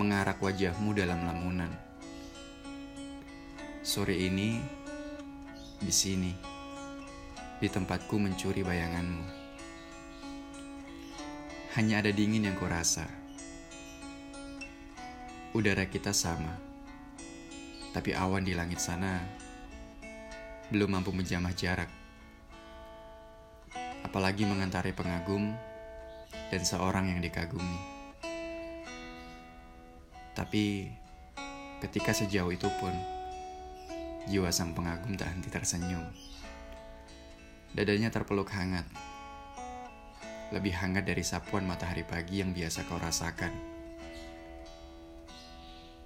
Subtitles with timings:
[0.00, 1.68] mengarak wajahmu dalam lamunan.
[3.84, 4.56] Sore ini,
[5.76, 6.32] di sini,
[7.60, 9.24] di tempatku mencuri bayanganmu.
[11.76, 13.04] Hanya ada dingin yang kurasa.
[15.52, 16.56] Udara kita sama,
[17.92, 19.20] tapi awan di langit sana
[20.72, 21.90] belum mampu menjamah jarak.
[24.00, 25.52] Apalagi mengantari pengagum
[26.48, 27.99] dan seorang yang dikagumi.
[30.40, 30.88] Tapi
[31.84, 32.96] ketika sejauh itu pun,
[34.24, 36.08] jiwa sang pengagum tak henti tersenyum.
[37.76, 38.88] Dadanya terpeluk hangat,
[40.48, 43.52] lebih hangat dari sapuan matahari pagi yang biasa kau rasakan.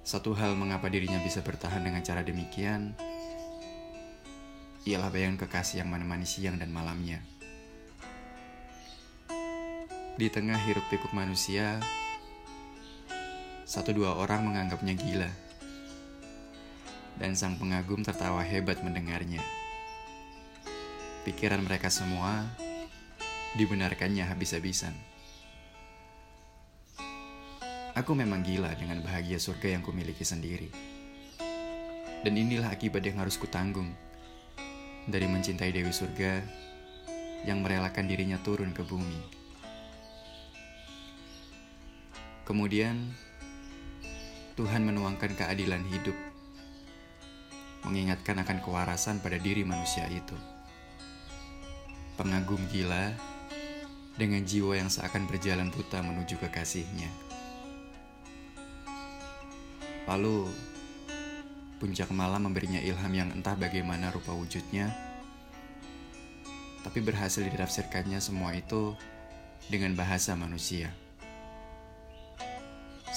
[0.00, 2.96] Satu hal mengapa dirinya bisa bertahan dengan cara demikian,
[4.88, 7.20] ialah bayangan kekasih yang menemani siang dan malamnya.
[10.16, 11.84] Di tengah hiruk pikuk manusia,
[13.72, 15.32] satu dua orang menganggapnya gila.
[17.16, 19.40] Dan sang pengagum tertawa hebat mendengarnya.
[21.24, 22.52] Pikiran mereka semua
[23.56, 24.92] dibenarkannya habis-habisan.
[27.96, 30.68] Aku memang gila dengan bahagia surga yang kumiliki sendiri.
[32.20, 33.88] Dan inilah akibat yang harus kutanggung
[35.08, 36.44] dari mencintai Dewi Surga
[37.48, 39.20] yang merelakan dirinya turun ke bumi.
[42.44, 43.12] Kemudian,
[44.52, 46.12] Tuhan menuangkan keadilan hidup,
[47.88, 50.36] mengingatkan akan kewarasan pada diri manusia itu.
[52.20, 53.16] Pengagum gila
[54.20, 57.08] dengan jiwa yang seakan berjalan buta menuju kekasihnya.
[60.04, 60.52] Lalu,
[61.80, 64.92] puncak malam memberinya ilham yang entah bagaimana rupa wujudnya,
[66.84, 68.92] tapi berhasil ditafsirkannya semua itu
[69.72, 70.92] dengan bahasa manusia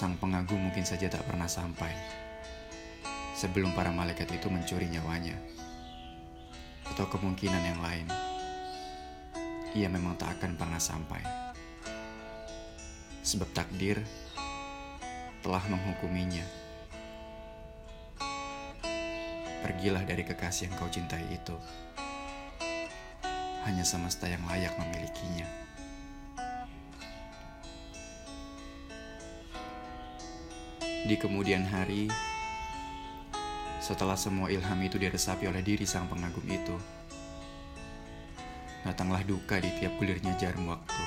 [0.00, 1.92] sang pengagum mungkin saja tak pernah sampai
[3.36, 5.36] sebelum para malaikat itu mencuri nyawanya.
[6.88, 8.08] Atau kemungkinan yang lain,
[9.76, 11.20] ia memang tak akan pernah sampai.
[13.20, 14.00] Sebab takdir
[15.44, 16.48] telah menghukuminya.
[19.60, 21.56] Pergilah dari kekasih yang kau cintai itu.
[23.68, 25.59] Hanya semesta yang layak memilikinya.
[31.10, 32.06] Di kemudian hari,
[33.82, 36.78] setelah semua ilham itu diresapi oleh diri sang pengagum itu,
[38.86, 41.02] datanglah duka di tiap gulirnya jarum waktu.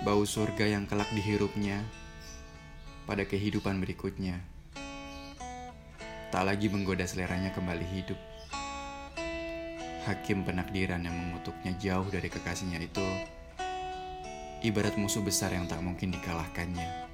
[0.00, 1.84] Bau surga yang kelak dihirupnya
[3.04, 4.40] pada kehidupan berikutnya,
[6.32, 8.20] tak lagi menggoda seleranya kembali hidup.
[10.08, 13.04] Hakim penakdiran yang mengutuknya jauh dari kekasihnya itu,
[14.64, 17.05] ibarat musuh besar yang tak mungkin dikalahkannya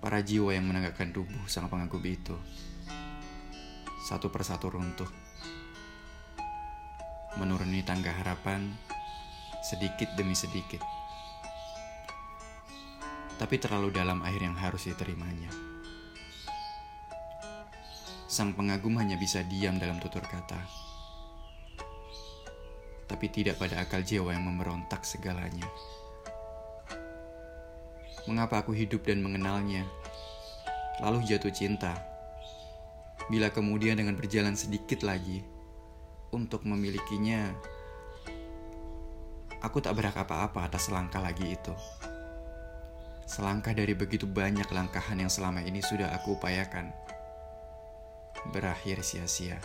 [0.00, 2.36] para jiwa yang menegakkan tubuh sang pengagum itu
[4.10, 5.06] satu persatu runtuh.
[7.38, 8.74] Menuruni tangga harapan
[9.62, 10.82] sedikit demi sedikit.
[13.38, 15.52] Tapi terlalu dalam air yang harus diterimanya.
[18.26, 20.58] Sang pengagum hanya bisa diam dalam tutur kata.
[23.06, 25.70] Tapi tidak pada akal jiwa yang memberontak segalanya.
[28.28, 29.88] Mengapa aku hidup dan mengenalnya,
[31.00, 31.96] lalu jatuh cinta?
[33.32, 35.40] Bila kemudian dengan berjalan sedikit lagi
[36.28, 37.48] untuk memilikinya,
[39.64, 41.72] aku tak berhak apa-apa atas langkah lagi itu.
[43.24, 46.92] Selangkah dari begitu banyak langkahan yang selama ini sudah aku upayakan,
[48.52, 49.56] berakhir sia-sia.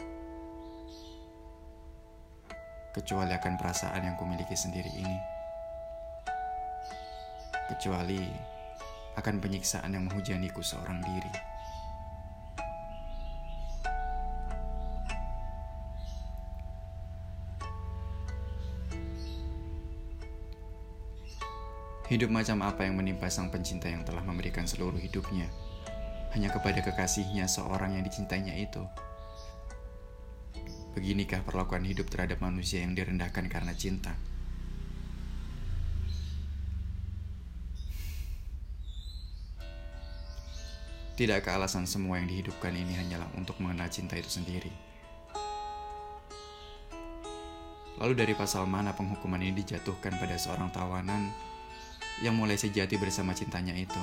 [2.95, 5.34] Kecuali akan perasaan yang kumiliki sendiri ini
[7.71, 8.21] kecuali
[9.15, 11.55] akan penyiksaan yang menghujaniku seorang diri.
[22.05, 25.49] Hidup macam apa yang menimpa sang pencinta yang telah memberikan seluruh hidupnya
[26.37, 28.85] hanya kepada kekasihnya seorang yang dicintainya itu?
[30.93, 34.13] Beginikah perlakuan hidup terhadap manusia yang direndahkan karena cinta?
[41.15, 44.67] Tidakkah alasan semua yang dihidupkan ini hanyalah untuk mengenal cinta itu sendiri?
[48.03, 51.31] Lalu dari pasal mana penghukuman ini dijatuhkan pada seorang tawanan
[52.19, 53.95] yang mulai sejati bersama cintanya itu?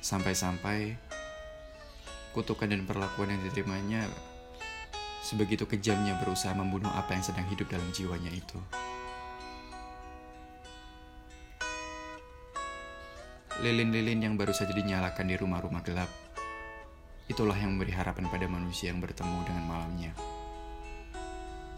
[0.00, 0.96] Sampai-sampai
[2.32, 4.08] kutukan dan perlakuan yang diterimanya
[5.20, 8.56] sebegitu kejamnya berusaha membunuh apa yang sedang hidup dalam jiwanya itu.
[13.66, 16.06] Lilin-lilin yang baru saja dinyalakan di rumah-rumah gelap.
[17.26, 20.14] Itulah yang memberi harapan pada manusia yang bertemu dengan malamnya.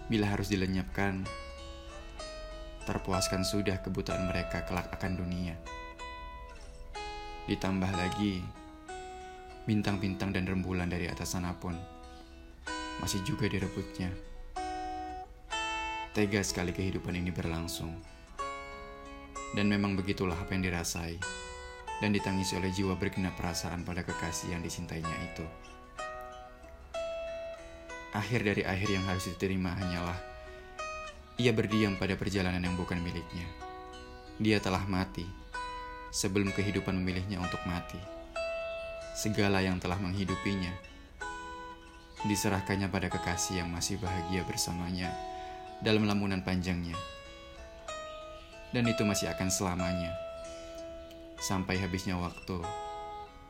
[0.05, 1.25] Bila harus dilenyapkan,
[2.85, 5.57] terpuaskan sudah kebutaan mereka kelak akan dunia.
[7.49, 8.45] Ditambah lagi,
[9.65, 11.73] bintang-bintang dan rembulan dari atas sana pun
[13.01, 14.13] masih juga direbutnya.
[16.13, 17.97] Tega sekali kehidupan ini berlangsung.
[19.57, 21.48] Dan memang begitulah apa yang dirasai
[21.99, 25.47] dan ditangisi oleh jiwa bergenap perasaan pada kekasih yang disintainya itu.
[28.15, 30.17] Akhir dari akhir yang harus diterima hanyalah
[31.39, 33.47] ia berdiam pada perjalanan yang bukan miliknya.
[34.43, 35.23] Dia telah mati
[36.11, 37.99] sebelum kehidupan memilihnya untuk mati.
[39.15, 40.75] Segala yang telah menghidupinya
[42.27, 45.15] diserahkannya pada kekasih yang masih bahagia bersamanya
[45.79, 46.99] dalam lamunan panjangnya.
[48.75, 50.28] Dan itu masih akan selamanya
[51.39, 52.61] sampai habisnya waktu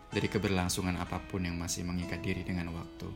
[0.09, 3.09] dari keberlangsungan apa pun yang masih mengikat diri dengan waktu.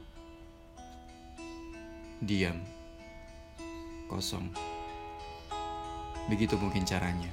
[2.22, 2.60] Diam,
[4.08, 4.52] kosong.
[6.28, 7.32] Begitu mungkin caranya.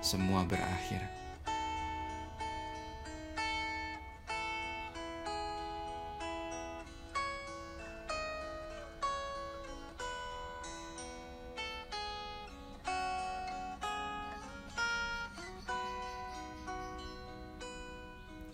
[0.00, 1.17] Semua berakhir.